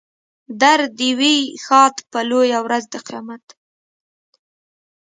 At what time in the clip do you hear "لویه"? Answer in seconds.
2.29-2.59